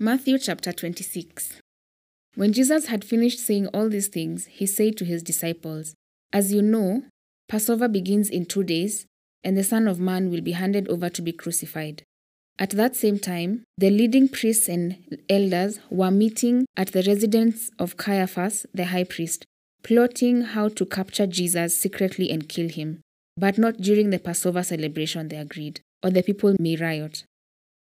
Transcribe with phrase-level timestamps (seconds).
[0.00, 1.60] Matthew chapter 26.
[2.36, 5.96] When Jesus had finished saying all these things, he said to his disciples,
[6.32, 7.02] As you know,
[7.48, 9.06] Passover begins in two days,
[9.42, 12.04] and the Son of Man will be handed over to be crucified.
[12.60, 17.96] At that same time, the leading priests and elders were meeting at the residence of
[17.96, 19.46] Caiaphas, the high priest,
[19.82, 23.00] plotting how to capture Jesus secretly and kill him.
[23.36, 27.24] But not during the Passover celebration, they agreed, or the people may riot.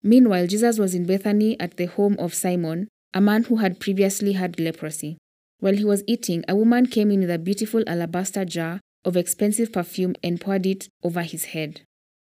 [0.02, 4.32] Meanwhile, Jesus was in Bethany at the home of Simon, a man who had previously
[4.32, 5.18] had leprosy.
[5.58, 9.72] While he was eating, a woman came in with a beautiful alabaster jar of expensive
[9.72, 11.82] perfume and poured it over his head.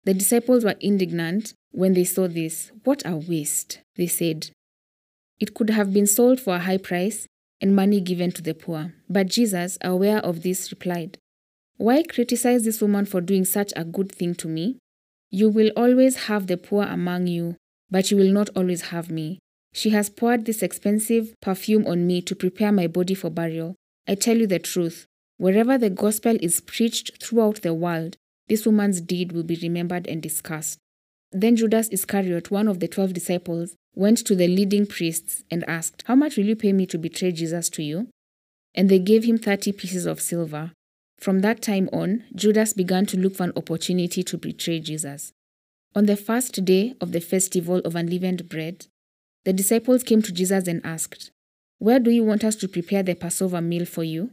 [0.03, 2.71] The disciples were indignant when they saw this.
[2.83, 4.49] What a waste, they said.
[5.39, 7.27] It could have been sold for a high price
[7.61, 8.93] and money given to the poor.
[9.09, 11.17] But Jesus, aware of this, replied,
[11.77, 14.77] Why criticize this woman for doing such a good thing to me?
[15.35, 17.55] You will always have the poor among you,
[17.89, 19.39] but you will not always have me.
[19.73, 23.73] She has poured this expensive perfume on me to prepare my body for burial.
[24.08, 25.08] I tell you the truth.
[25.38, 28.16] Wherever the gospel is preached throughout the world,
[28.47, 30.77] this woman's deed will be remembered and discussed.
[31.31, 36.03] Then Judas Iscariot, one of the twelve disciples, went to the leading priests and asked,
[36.05, 38.08] How much will you pay me to betray Jesus to you?
[38.75, 40.73] And they gave him thirty pieces of silver.
[41.23, 45.31] From that time on, Judas began to look for an opportunity to betray Jesus.
[45.95, 48.88] On the first day of the festival of unleavened bread,
[49.45, 51.31] the disciples came to Jesus and asked,
[51.80, 54.31] Where do you want us to prepare the Passover meal for you?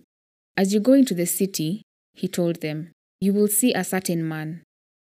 [0.57, 1.83] As you go into the city,
[2.13, 4.65] he told them, you will see a certain man.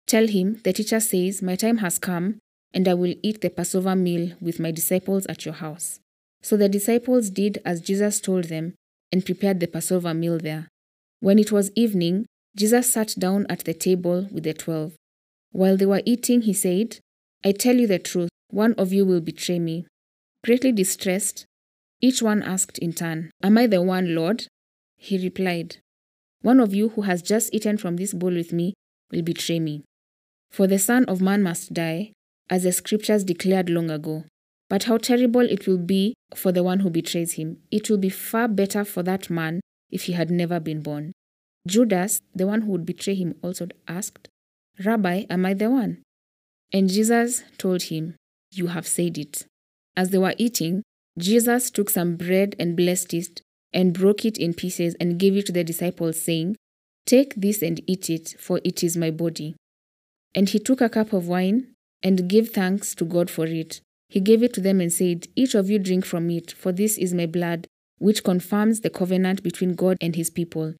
[0.06, 2.40] Tell him, the teacher says, My time has come,
[2.74, 5.98] and I will eat the Passover meal with my disciples at your house.
[6.42, 8.74] So the disciples did as Jesus told them
[9.10, 10.68] and prepared the Passover meal there.
[11.20, 12.26] When it was evening,
[12.56, 14.94] Jesus sat down at the table with the twelve.
[15.52, 16.98] While they were eating, he said,
[17.44, 19.86] I tell you the truth, one of you will betray me.
[20.44, 21.44] Greatly distressed,
[22.00, 24.46] each one asked in turn, Am I the one, Lord?
[24.96, 25.76] He replied,
[26.40, 28.72] One of you who has just eaten from this bowl with me
[29.10, 29.84] will betray me.
[30.50, 32.12] For the Son of Man must die,
[32.48, 34.24] as the scriptures declared long ago.
[34.70, 37.58] But how terrible it will be for the one who betrays him.
[37.70, 41.12] It will be far better for that man if he had never been born.
[41.66, 44.28] Judas, the one who would betray him, also asked,
[44.84, 46.02] Rabbi, am I the one?
[46.72, 48.16] And Jesus told him,
[48.52, 49.46] You have said it.
[49.96, 50.82] As they were eating,
[51.18, 55.46] Jesus took some bread and blessed it, and broke it in pieces and gave it
[55.46, 56.56] to the disciples, saying,
[57.06, 59.56] Take this and eat it, for it is my body.
[60.34, 63.80] And he took a cup of wine and gave thanks to God for it.
[64.08, 66.96] He gave it to them and said, Each of you drink from it, for this
[66.98, 67.66] is my blood,
[67.98, 70.74] which confirms the covenant between God and his people.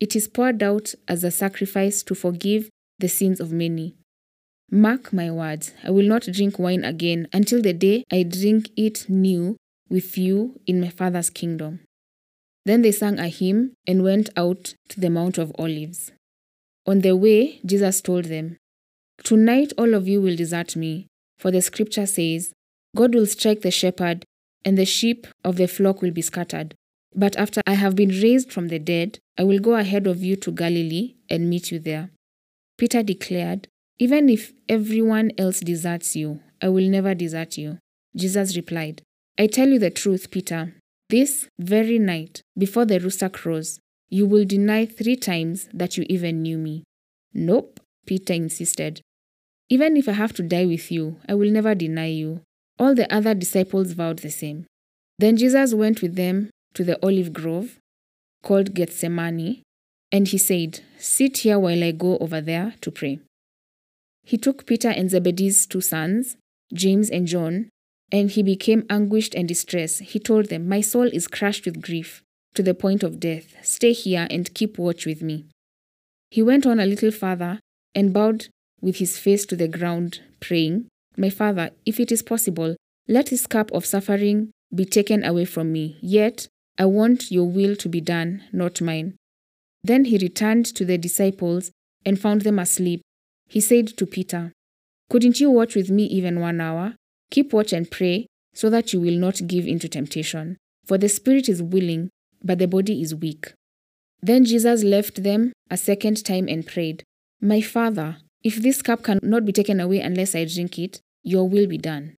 [0.00, 2.68] It is poured out as a sacrifice to forgive
[2.98, 3.94] the sins of many.
[4.70, 9.08] Mark my words, I will not drink wine again until the day I drink it
[9.08, 9.56] new
[9.88, 11.80] with you in my Father's kingdom.
[12.64, 16.12] Then they sang a hymn and went out to the Mount of Olives.
[16.86, 18.56] On the way, Jesus told them,
[19.22, 21.06] Tonight all of you will desert me,
[21.38, 22.52] for the scripture says,
[22.96, 24.24] God will strike the shepherd,
[24.64, 26.74] and the sheep of the flock will be scattered.
[27.14, 30.36] But after I have been raised from the dead, I will go ahead of you
[30.36, 32.10] to Galilee and meet you there.
[32.76, 37.78] Peter declared, Even if everyone else deserts you, I will never desert you.
[38.16, 39.02] Jesus replied,
[39.38, 40.74] I tell you the truth, Peter.
[41.08, 46.42] This very night, before the rooster crows, you will deny three times that you even
[46.42, 46.84] knew me.
[47.32, 49.00] Nope, Peter insisted.
[49.68, 52.40] Even if I have to die with you, I will never deny you.
[52.78, 54.66] All the other disciples vowed the same.
[55.18, 57.78] Then Jesus went with them to the olive grove
[58.42, 59.62] called Gethsemane,
[60.12, 63.20] and he said, Sit here while I go over there to pray.
[64.22, 66.36] He took Peter and Zebedee's two sons,
[66.72, 67.68] James and John,
[68.12, 70.00] and he became anguished and distressed.
[70.00, 72.22] He told them, My soul is crushed with grief
[72.54, 73.54] to the point of death.
[73.62, 75.46] Stay here and keep watch with me.
[76.30, 77.60] He went on a little farther
[77.94, 78.48] and bowed
[78.80, 80.86] with his face to the ground, praying,
[81.16, 82.76] My father, if it is possible,
[83.08, 85.98] let this cup of suffering be taken away from me.
[86.00, 86.48] Yet
[86.78, 89.16] I want your will to be done, not mine.
[89.82, 91.70] Then he returned to the disciples
[92.04, 93.02] and found them asleep.
[93.48, 94.52] He said to Peter,
[95.10, 96.94] Couldn't you watch with me even one hour?
[97.30, 100.56] Keep watch and pray, so that you will not give into temptation.
[100.84, 102.10] For the spirit is willing,
[102.42, 103.52] but the body is weak.
[104.22, 107.02] Then Jesus left them a second time and prayed,
[107.40, 111.66] My Father, if this cup cannot be taken away unless I drink it, your will
[111.66, 112.16] be done.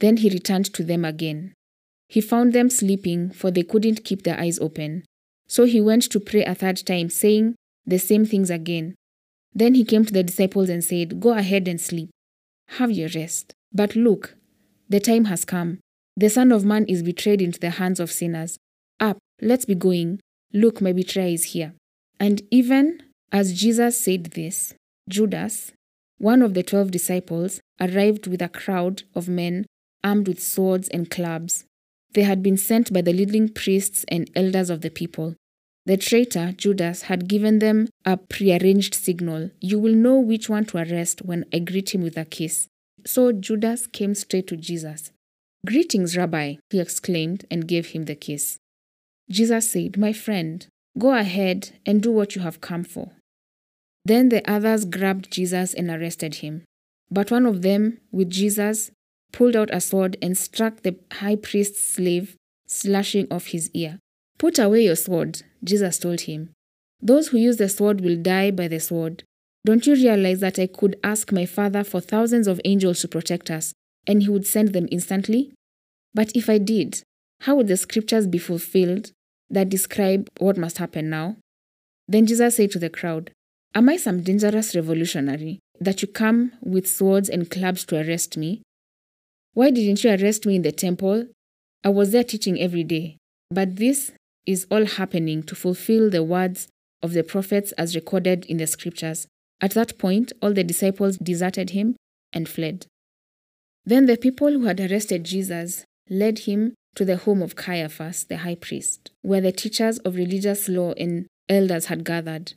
[0.00, 1.53] Then he returned to them again.
[2.08, 5.04] He found them sleeping, for they couldn't keep their eyes open.
[5.46, 7.54] So he went to pray a third time, saying
[7.86, 8.94] the same things again.
[9.54, 12.10] Then he came to the disciples and said, Go ahead and sleep.
[12.78, 13.52] Have your rest.
[13.72, 14.36] But look,
[14.90, 15.78] The time has come.
[16.16, 18.58] The Son of Man is betrayed into the hands of sinners.
[19.00, 20.20] Up, let's be going.
[20.52, 21.72] Look, my betrayer is here.
[22.20, 23.02] And even
[23.32, 24.74] as Jesus said this,
[25.08, 25.72] Judas,
[26.18, 29.66] one of the twelve disciples, arrived with a crowd of men
[30.04, 31.64] armed with swords and clubs.
[32.14, 35.34] They had been sent by the leading priests and elders of the people.
[35.86, 40.78] The traitor, Judas, had given them a prearranged signal You will know which one to
[40.78, 42.68] arrest when I greet him with a kiss.
[43.04, 45.10] So Judas came straight to Jesus.
[45.66, 48.58] Greetings, Rabbi, he exclaimed and gave him the kiss.
[49.30, 50.66] Jesus said, My friend,
[50.98, 53.12] go ahead and do what you have come for.
[54.04, 56.64] Then the others grabbed Jesus and arrested him.
[57.10, 58.90] But one of them, with Jesus,
[59.34, 62.36] pulled out a sword and struck the high priest's slave,
[62.66, 63.98] slashing off his ear.
[64.38, 66.50] Put away your sword, Jesus told him.
[67.02, 69.24] Those who use the sword will die by the sword.
[69.66, 73.50] Don't you realize that I could ask my Father for thousands of angels to protect
[73.50, 73.72] us,
[74.06, 75.52] and he would send them instantly?
[76.14, 77.02] But if I did,
[77.40, 79.10] how would the scriptures be fulfilled
[79.50, 81.38] that describe what must happen now?
[82.06, 83.32] Then Jesus said to the crowd,
[83.74, 88.62] Am I some dangerous revolutionary that you come with swords and clubs to arrest me?
[89.54, 91.28] Why didn't you arrest me in the temple?
[91.84, 93.18] I was there teaching every day.
[93.50, 94.10] But this
[94.46, 96.66] is all happening to fulfill the words
[97.02, 99.28] of the prophets as recorded in the scriptures.
[99.60, 101.94] At that point, all the disciples deserted him
[102.32, 102.86] and fled.
[103.84, 108.38] Then the people who had arrested Jesus led him to the home of Caiaphas, the
[108.38, 112.54] high priest, where the teachers of religious law and elders had gathered.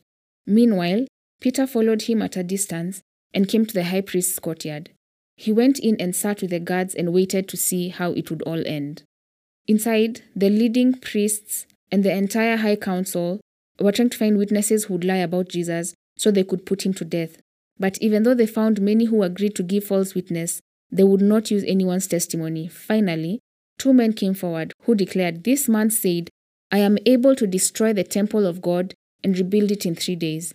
[0.47, 1.05] Meanwhile,
[1.41, 3.01] Peter followed him at a distance
[3.33, 4.89] and came to the high priest's courtyard.
[5.37, 8.41] He went in and sat with the guards and waited to see how it would
[8.41, 9.03] all end.
[9.67, 13.39] Inside, the leading priests and the entire high council
[13.79, 16.93] were trying to find witnesses who would lie about Jesus so they could put him
[16.95, 17.37] to death.
[17.79, 20.59] But even though they found many who agreed to give false witness,
[20.91, 22.67] they would not use anyone's testimony.
[22.67, 23.39] Finally,
[23.77, 26.29] two men came forward who declared, This man said,
[26.71, 30.53] I am able to destroy the temple of God and rebuild it in three days.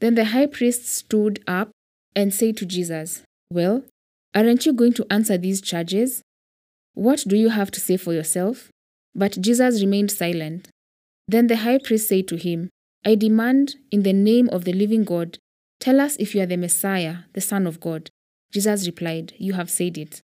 [0.00, 1.70] Then the high priest stood up
[2.14, 3.84] and said to Jesus, Well,
[4.34, 6.22] Aren't you going to answer these charges?
[6.94, 8.70] What do you have to say for yourself?
[9.14, 10.68] But Jesus remained silent.
[11.28, 12.70] Then the high priest said to him,
[13.04, 15.38] I demand, in the name of the living God,
[15.80, 18.10] tell us if you are the Messiah, the Son of God.
[18.52, 20.20] Jesus replied, You have said it.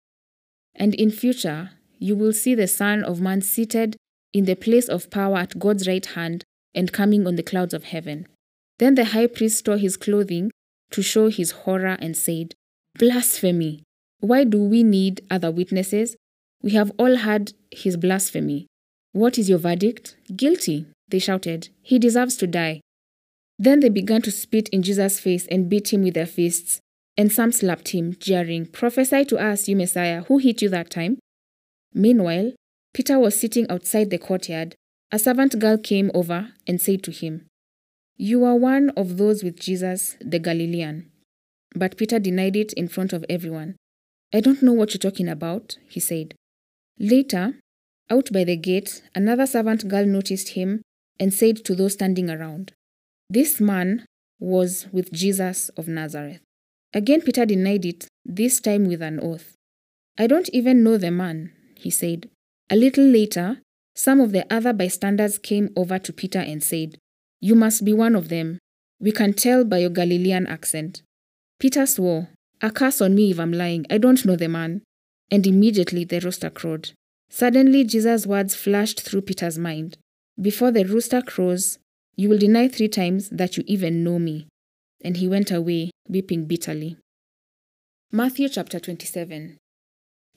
[0.74, 3.96] And in future, you will see the Son of Man seated
[4.32, 6.44] in the place of power at God's right hand
[6.74, 8.26] and coming on the clouds of heaven.
[8.78, 10.50] Then the high priest tore his clothing
[10.92, 12.54] to show his horror and said,
[12.98, 13.82] Blasphemy!
[14.20, 16.16] Why do we need other witnesses?
[16.62, 18.66] We have all heard his blasphemy.
[19.12, 20.16] What is your verdict?
[20.36, 21.70] Guilty, they shouted.
[21.82, 22.80] He deserves to die.
[23.58, 26.80] Then they began to spit in Jesus' face and beat him with their fists.
[27.16, 31.18] And some slapped him, jeering, Prophesy to us, you Messiah, who hit you that time?
[31.92, 32.52] Meanwhile,
[32.94, 34.76] Peter was sitting outside the courtyard.
[35.12, 37.46] A servant girl came over and said to him,
[38.16, 41.10] You are one of those with Jesus, the Galilean.
[41.74, 43.76] But Peter denied it in front of everyone.
[44.32, 46.34] I don't know what you're talking about, he said.
[46.98, 47.54] Later,
[48.10, 50.82] out by the gate, another servant girl noticed him
[51.18, 52.72] and said to those standing around,
[53.28, 54.06] This man
[54.38, 56.40] was with Jesus of Nazareth.
[56.92, 59.54] Again, Peter denied it, this time with an oath.
[60.18, 62.28] I don't even know the man, he said.
[62.68, 63.60] A little later,
[63.94, 66.98] some of the other bystanders came over to Peter and said,
[67.40, 68.58] You must be one of them.
[69.00, 71.02] We can tell by your Galilean accent.
[71.58, 72.28] Peter swore,
[72.62, 73.86] a curse on me if I'm lying.
[73.90, 74.82] I don't know the man.
[75.30, 76.92] And immediately the rooster crowed.
[77.28, 79.96] Suddenly Jesus' words flashed through Peter's mind.
[80.40, 81.78] Before the rooster crows,
[82.16, 84.48] you will deny three times that you even know me.
[85.02, 86.96] And he went away, weeping bitterly.
[88.12, 89.56] Matthew chapter 27.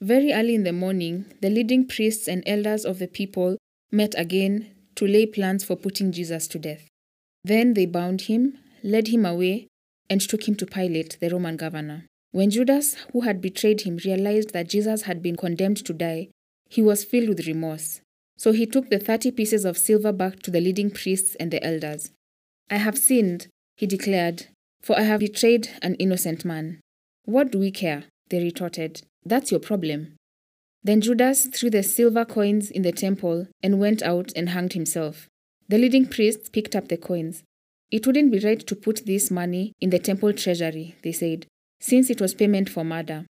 [0.00, 3.58] Very early in the morning, the leading priests and elders of the people
[3.90, 6.86] met again to lay plans for putting Jesus to death.
[7.42, 9.66] Then they bound him, led him away,
[10.08, 12.06] and took him to Pilate, the Roman governor.
[12.34, 16.30] When Judas, who had betrayed him, realized that Jesus had been condemned to die,
[16.68, 18.00] he was filled with remorse.
[18.36, 21.64] So he took the thirty pieces of silver back to the leading priests and the
[21.64, 22.10] elders.
[22.68, 24.46] I have sinned, he declared,
[24.82, 26.80] for I have betrayed an innocent man.
[27.24, 28.02] What do we care?
[28.30, 29.02] They retorted.
[29.24, 30.16] That's your problem.
[30.82, 35.28] Then Judas threw the silver coins in the temple and went out and hanged himself.
[35.68, 37.44] The leading priests picked up the coins.
[37.92, 41.46] It wouldn't be right to put this money in the temple treasury, they said
[41.80, 43.26] since it was payment for murder.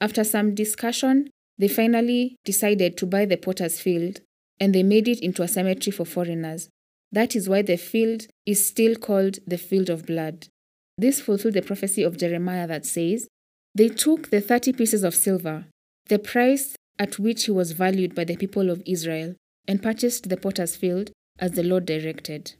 [0.00, 4.20] After some discussion, they finally decided to buy the potter's field
[4.58, 6.68] and they made it into a cemetery for foreigners.
[7.10, 10.48] That is why the field is still called the field of blood.
[10.96, 13.28] This fulfilled the prophecy of Jeremiah that says,
[13.74, 15.66] They took the thirty pieces of silver,
[16.08, 19.34] the price at which he was valued by the people of Israel,
[19.66, 22.54] and purchased the potter's field as the Lord directed.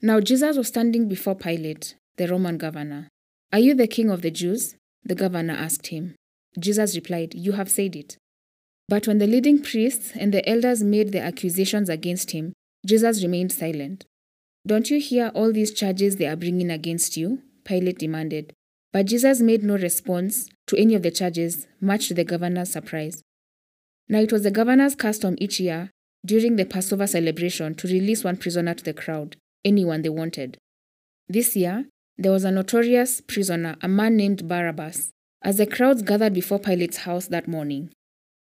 [0.00, 3.08] Now Jesus was standing before Pilate, the Roman governor.
[3.52, 4.76] Are you the king of the Jews?
[5.04, 6.14] The governor asked him.
[6.58, 8.18] Jesus replied, You have said it.
[8.88, 12.52] But when the leading priests and the elders made their accusations against him,
[12.86, 14.04] Jesus remained silent.
[14.66, 17.42] Don't you hear all these charges they are bringing against you?
[17.64, 18.52] Pilate demanded.
[18.92, 23.22] But Jesus made no response to any of the charges, much to the governor's surprise.
[24.08, 25.90] Now it was the governor's custom each year
[26.24, 30.58] during the Passover celebration to release one prisoner to the crowd, anyone they wanted.
[31.28, 31.86] This year,
[32.18, 35.10] there was a notorious prisoner, a man named Barabbas.
[35.42, 37.90] As the crowds gathered before Pilate's house that morning,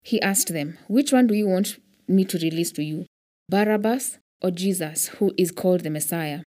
[0.04, 3.06] he asked them, Which one do you want me to release to you,
[3.50, 6.44] Barabbas or Jesus, who is called the Messiah?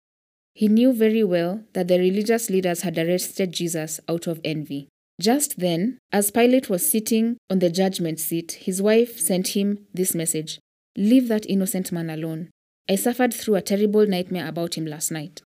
[0.54, 4.88] He knew very well that the religious leaders had arrested Jesus out of envy.
[5.20, 10.14] Just then, as Pilate was sitting on the judgment seat, his wife sent him this
[10.14, 10.58] message
[10.96, 12.48] Leave that innocent man alone.
[12.88, 15.42] I suffered through a terrible nightmare about him last night.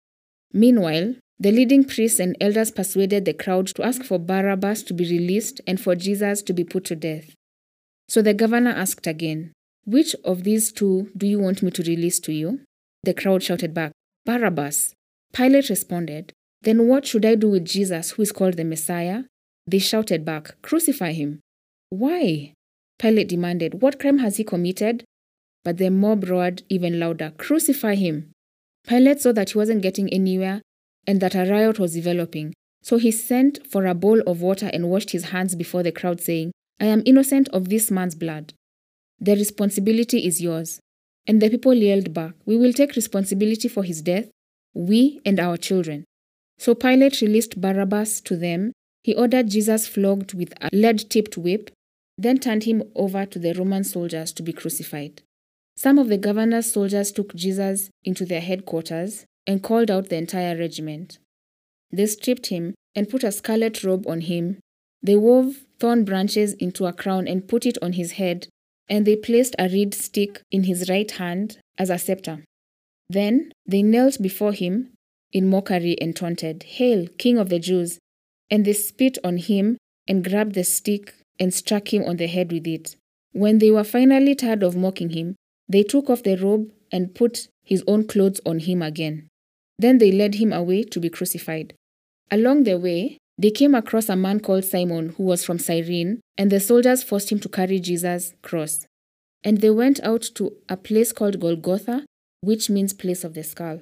[0.52, 5.10] Meanwhile, the leading priests and elders persuaded the crowd to ask for Barabbas to be
[5.10, 7.34] released and for Jesus to be put to death.
[8.10, 9.54] So the governor asked again,
[9.86, 12.62] Which of these two do you want me to release to you?
[13.04, 13.94] The crowd shouted back,
[14.26, 14.96] Barabbas.
[15.32, 19.24] Pilate responded, Then what should I do with Jesus, who is called the Messiah?
[19.66, 21.40] They shouted back, Crucify him.
[21.90, 22.54] Why?
[22.98, 25.06] Pilate demanded, What crime has he committed?
[25.64, 28.32] But the mob roared even louder, Crucify him.
[28.86, 30.62] Pilate saw that he wasn't getting anywhere
[31.08, 32.54] and that a riot was developing.
[32.82, 36.22] So he sent for a bowl of water and washed his hands before the crowd,
[36.22, 38.54] saying, I am innocent of this man's blood.
[39.20, 40.80] The responsibility is yours.
[41.28, 44.30] And the people yelled back, We will take responsibility for his death,
[44.74, 46.06] we and our children.
[46.58, 48.72] So Pilate released Barabbas to them.
[49.04, 51.72] He ordered Jesus flogged with a lead tipped whip,
[52.18, 55.22] then turned him over to the Roman soldiers to be crucified.
[55.76, 60.56] Some of the governor's soldiers took Jesus into their headquarters and called out the entire
[60.56, 61.18] regiment.
[61.92, 64.60] They stripped him and put a scarlet robe on him.
[65.02, 68.48] They wove thorn branches into a crown and put it on his head,
[68.88, 72.44] and they placed a reed stick in his right hand as a scepter.
[73.10, 74.92] Then they knelt before him
[75.32, 77.98] in mockery and taunted, Hail, King of the Jews!
[78.52, 79.78] And they spit on him
[80.08, 82.98] and grabbed the stick and struck him on the head with it.
[83.32, 85.38] When they were finally tired of mocking him,
[85.68, 89.29] they took off the robe and put his own clothes on him again.
[89.80, 91.74] Then they led him away to be crucified.
[92.30, 96.52] Along the way, they came across a man called Simon who was from Cyrene, and
[96.52, 98.86] the soldiers forced him to carry Jesus' cross.
[99.44, 102.06] And they went out to a place called Golgotha,
[102.42, 103.82] which means place of the skull.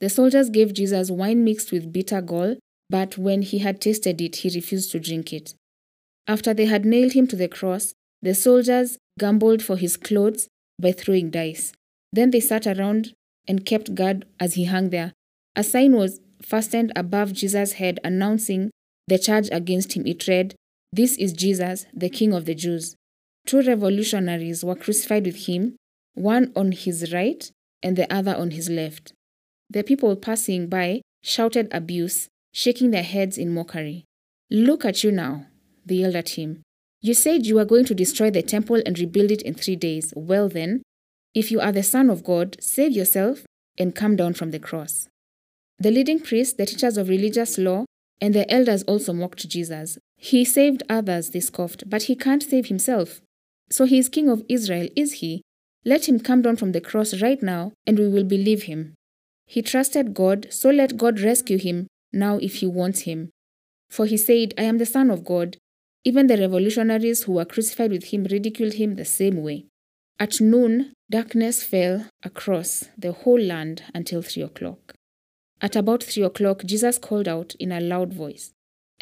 [0.00, 2.56] The soldiers gave Jesus wine mixed with bitter gall,
[2.90, 5.54] but when he had tasted it, he refused to drink it.
[6.28, 10.92] After they had nailed him to the cross, the soldiers gambled for his clothes by
[10.92, 11.72] throwing dice.
[12.12, 13.14] Then they sat around
[13.46, 15.12] and kept guard as he hung there.
[15.56, 18.70] A sign was fastened above Jesus' head announcing
[19.08, 20.06] the charge against him.
[20.06, 20.54] It read,
[20.92, 22.96] This is Jesus, the King of the Jews.
[23.46, 25.76] Two revolutionaries were crucified with him,
[26.14, 27.50] one on his right
[27.82, 29.12] and the other on his left.
[29.68, 34.04] The people passing by shouted abuse, shaking their heads in mockery.
[34.50, 35.46] Look at you now,
[35.84, 36.62] they yelled at him.
[37.00, 40.12] You said you were going to destroy the temple and rebuild it in three days.
[40.16, 40.82] Well, then,
[41.34, 43.44] if you are the Son of God, save yourself
[43.76, 45.08] and come down from the cross.
[45.78, 47.84] The leading priests, the teachers of religious law,
[48.20, 49.98] and the elders also mocked Jesus.
[50.16, 53.20] He saved others, they scoffed, but he can't save himself.
[53.70, 55.42] So he is king of Israel, is he?
[55.84, 58.94] Let him come down from the cross right now, and we will believe him.
[59.46, 63.30] He trusted God, so let God rescue him now if he wants him.
[63.90, 65.56] For he said, I am the Son of God.
[66.04, 69.66] Even the revolutionaries who were crucified with him ridiculed him the same way.
[70.18, 74.94] At noon, darkness fell across the whole land until three o'clock.
[75.60, 78.52] At about three o'clock, Jesus called out in a loud voice,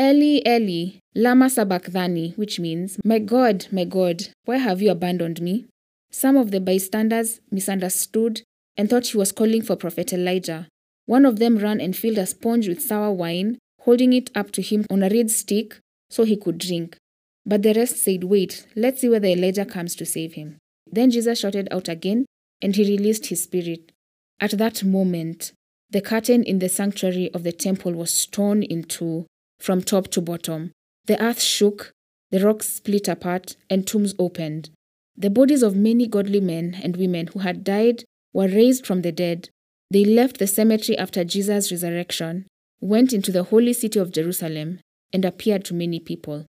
[0.01, 5.67] Eli, Eli, lama sabachthani, which means, My God, my God, why have you abandoned me?
[6.11, 8.43] Some of the bystanders misunderstood
[8.77, 10.67] and thought he was calling for Prophet Elijah.
[11.05, 14.63] One of them ran and filled a sponge with sour wine, holding it up to
[14.63, 15.79] him on a reed stick
[16.09, 16.97] so he could drink.
[17.45, 20.59] But the rest said, Wait, let's see whether Elijah comes to save him.
[20.93, 22.27] Then Jesus shouted out again,
[22.61, 23.91] and he released his spirit.
[24.39, 25.53] At that moment,
[25.91, 29.27] the curtain in the sanctuary of the temple was torn in two
[29.59, 30.73] from top to bottom.
[31.07, 31.93] The earth shook,
[32.31, 34.71] the rocks split apart, and tombs opened.
[35.17, 39.13] The bodies of many godly men and women who had died were raised from the
[39.13, 39.51] dead.
[39.91, 42.47] They left the cemetery after Jesus' resurrection,
[42.81, 44.81] went into the holy city of Jerusalem,
[45.13, 46.47] and appeared to many people.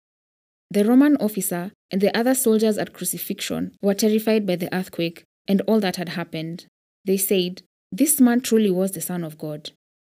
[0.70, 5.60] The Roman officer and the other soldiers at crucifixion were terrified by the earthquake and
[5.62, 6.66] all that had happened.
[7.04, 9.72] They said, This man truly was the Son of God.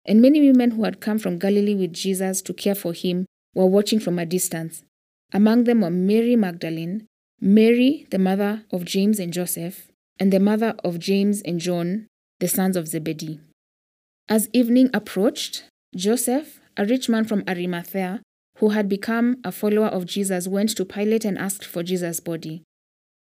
[0.06, 3.66] And many women who had come from Galilee with Jesus to care for him were
[3.66, 4.84] watching from a distance.
[5.32, 7.06] Among them were Mary Magdalene,
[7.40, 9.88] Mary, the mother of James and Joseph,
[10.20, 12.06] and the mother of James and John,
[12.38, 13.40] the sons of Zebedee.
[14.28, 15.64] As evening approached,
[15.96, 18.20] Joseph, a rich man from Arimathea,
[18.58, 22.62] who had become a follower of Jesus, went to Pilate and asked for Jesus' body.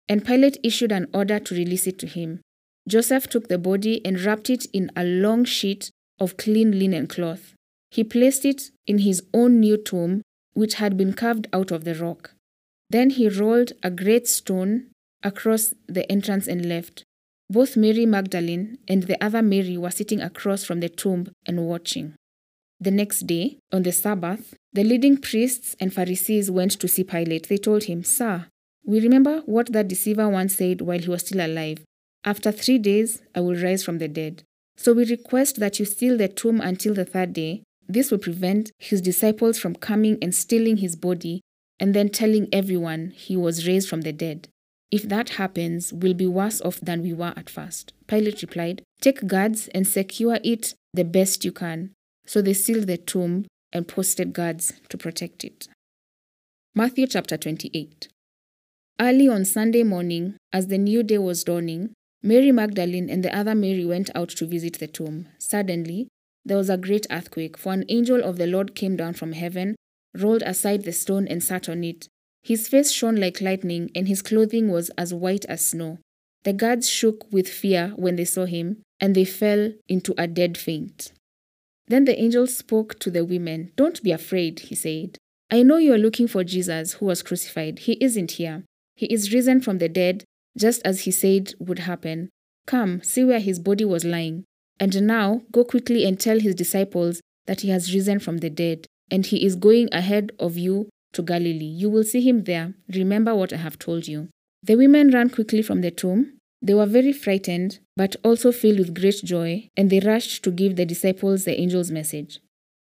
[0.09, 2.41] And Pilate issued an order to release it to him.
[2.89, 5.91] Joseph took the body and wrapped it in a long sheet
[6.21, 7.55] of clean linen cloth.
[7.91, 10.23] He placed it in his own new tomb,
[10.55, 12.33] which had been carved out of the rock.
[12.89, 14.87] Then he rolled a great stone
[15.23, 17.03] across the entrance and left.
[17.51, 22.15] Both Mary Magdalene and the other Mary were sitting across from the tomb and watching.
[22.79, 27.49] The next day, on the Sabbath, the leading priests and Pharisees went to see Pilate.
[27.49, 28.47] They told him, Sir,
[28.85, 31.79] we remember what that deceiver once said while he was still alive
[32.25, 34.43] After three days, I will rise from the dead.
[34.77, 37.63] So we request that you seal the tomb until the third day.
[37.89, 41.41] This will prevent his disciples from coming and stealing his body
[41.79, 44.49] and then telling everyone he was raised from the dead.
[44.91, 47.93] If that happens, we'll be worse off than we were at first.
[48.09, 51.93] Pilate replied, Take guards and secure it the best you can.
[52.27, 55.69] So they sealed the tomb and posted guards to protect it.
[56.75, 58.09] Matthew chapter 28.
[59.01, 61.93] Early on Sunday morning, as the new day was dawning,
[62.23, 65.29] Mary Magdalene and the other Mary went out to visit the tomb.
[65.39, 66.09] Suddenly,
[66.45, 69.77] there was a great earthquake, for an angel of the Lord came down from heaven,
[70.15, 72.09] rolled aside the stone, and sat on it.
[72.43, 75.99] His face shone like lightning, and his clothing was as white as snow.
[76.45, 80.57] The guards shook with fear when they saw him, and they fell into a dead
[80.57, 81.13] faint.
[81.89, 83.73] Then the angel spoke to the women.
[83.77, 85.19] Don't be afraid, he said.
[85.51, 87.81] I know you are looking for Jesus who was crucified.
[87.81, 88.65] He isn't here.
[88.97, 90.25] He is risen from the dead,
[90.57, 92.31] just as he said would happen.
[92.67, 94.45] Come, see where his body was lying.
[94.81, 98.87] And now go quickly and tell his disciples that he has risen from the dead,
[99.11, 101.65] and he is going ahead of you to Galilee.
[101.65, 102.75] You will see him there.
[102.93, 104.29] Remember what I have told you.
[104.63, 106.36] The women ran quickly from the tomb
[106.67, 110.75] they were very frightened, but also filled with great joy, and they rushed to give
[110.75, 112.41] the disciples the angel's message.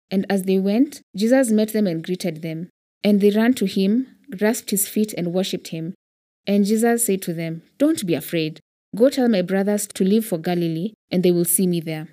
[0.10, 2.70] And as they went, Jesus met them and greeted them.
[3.04, 5.96] And they ran to him, grasped his feet, and worshipped him.
[6.48, 8.62] And Jesus said to them, Don't be afraid.
[8.96, 12.08] Go tell my brothers to leave for Galilee, and they will see me there.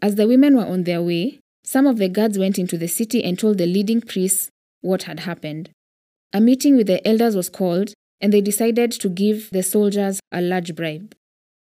[0.00, 3.22] As the women were on their way, some of the guards went into the city
[3.22, 4.48] and told the leading priests
[4.80, 5.70] what had happened.
[6.32, 10.40] A meeting with the elders was called, and they decided to give the soldiers a
[10.40, 11.14] large bribe.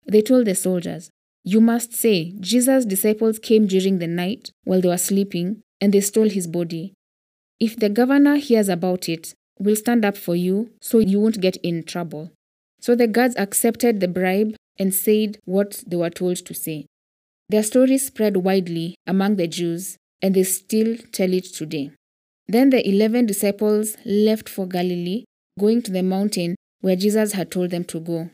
[0.06, 1.10] They told the soldiers,
[1.42, 6.00] You must say, Jesus' disciples came during the night while they were sleeping, and they
[6.00, 6.94] stole his body.
[7.58, 11.56] If the governor hears about it, we'll stand up for you so you won't get
[11.56, 12.30] in trouble.
[12.80, 16.86] So the guards accepted the bribe and said what they were told to say.
[17.48, 21.90] Their story spread widely among the Jews, and they still tell it today.
[22.46, 25.24] Then the eleven disciples left for Galilee
[25.58, 28.30] going to the mountain where Jesus had told them to go.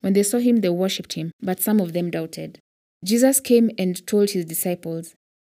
[0.00, 2.58] When they saw him, they worshipped him, but some of them doubted.
[3.04, 5.14] Jesus came and told his disciples,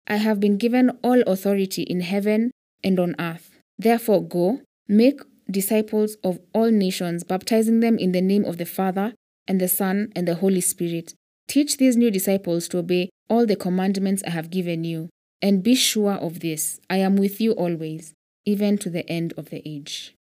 [0.07, 2.51] I have been given all authority in heaven
[2.83, 3.51] and on earth.
[3.79, 5.21] Therefore, go, make
[5.51, 9.15] disciples of all nations, baptizing them in the name of the Father,
[9.47, 11.15] and the Son, and the Holy Spirit.
[11.49, 15.09] Teach these new disciples to obey all the commandments I have given you.
[15.43, 18.13] And be sure of this I am with you always,
[18.45, 20.15] even to the end of the age.